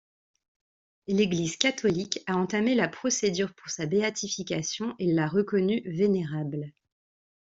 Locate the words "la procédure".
2.73-3.53